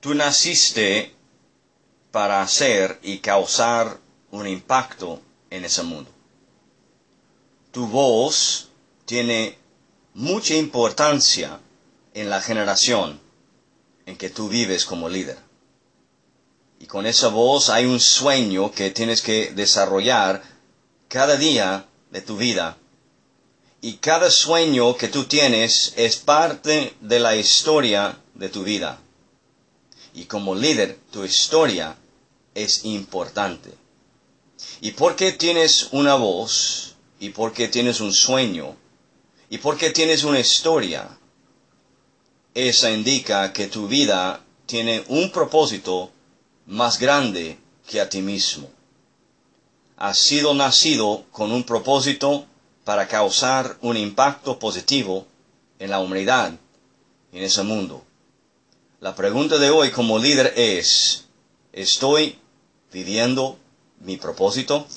[0.00, 1.14] Tú naciste
[2.12, 3.98] para hacer y causar
[4.30, 5.20] un impacto
[5.50, 6.10] en ese mundo.
[7.72, 8.68] Tu voz
[9.04, 9.58] tiene
[10.14, 11.60] mucha importancia
[12.14, 13.20] en la generación
[14.06, 15.38] en que tú vives como líder.
[16.80, 20.42] Y con esa voz hay un sueño que tienes que desarrollar
[21.08, 22.76] cada día de tu vida.
[23.80, 29.00] Y cada sueño que tú tienes es parte de la historia de tu vida.
[30.14, 31.96] Y como líder, tu historia
[32.54, 33.72] es importante.
[34.80, 38.76] Y porque tienes una voz, y porque tienes un sueño,
[39.50, 41.18] y porque tienes una historia,
[42.54, 46.10] esa indica que tu vida tiene un propósito
[46.66, 48.68] más grande que a ti mismo.
[49.96, 52.46] Has sido nacido con un propósito
[52.84, 55.26] para causar un impacto positivo
[55.78, 56.52] en la humanidad
[57.32, 58.04] en ese mundo.
[59.00, 61.26] La pregunta de hoy como líder es,
[61.72, 62.36] ¿estoy
[62.92, 63.56] viviendo
[64.00, 64.86] mi propósito?